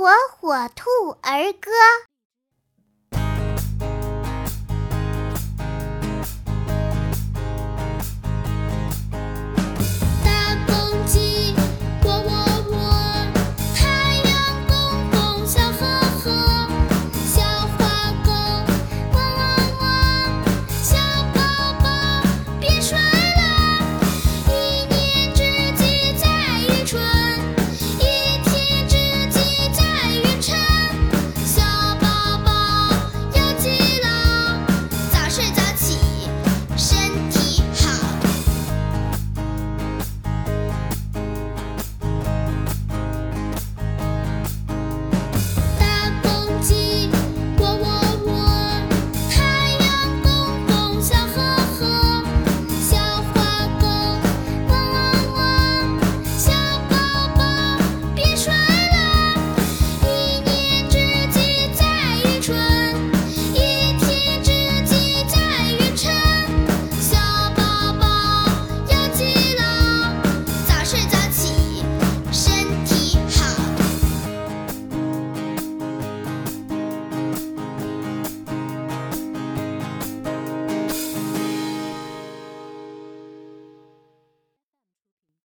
[0.00, 0.08] 火
[0.40, 1.70] 火兔儿歌。